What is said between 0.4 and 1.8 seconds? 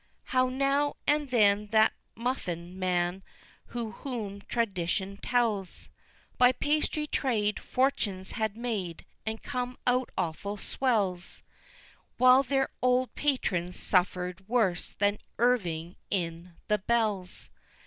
now and then